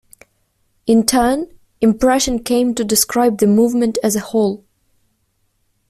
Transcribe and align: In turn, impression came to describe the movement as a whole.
In 0.87 1.05
turn, 1.05 1.59
impression 1.79 2.43
came 2.43 2.73
to 2.73 2.83
describe 2.83 3.37
the 3.37 3.45
movement 3.45 3.99
as 4.03 4.15
a 4.15 4.19
whole. 4.19 4.65